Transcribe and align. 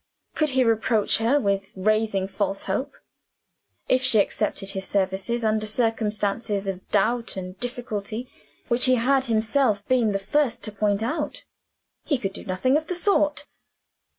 Could 0.33 0.49
he 0.57 0.63
reproach 0.63 1.19
her 1.19 1.39
with 1.39 1.71
raising 1.75 2.27
false 2.27 2.63
hope, 2.63 2.93
if 3.87 4.01
she 4.01 4.17
accepted 4.17 4.71
his 4.71 4.87
services, 4.87 5.43
under 5.43 5.67
circumstances 5.67 6.65
of 6.65 6.89
doubt 6.89 7.37
and 7.37 7.55
difficulty 7.59 8.27
which 8.67 8.85
he 8.85 8.95
had 8.95 9.25
himself 9.25 9.87
been 9.87 10.11
the 10.11 10.17
first 10.17 10.63
to 10.63 10.71
point 10.71 11.03
out? 11.03 11.43
He 12.03 12.17
could 12.17 12.33
do 12.33 12.43
nothing 12.43 12.77
of 12.77 12.87
the 12.87 12.95
sort. 12.95 13.45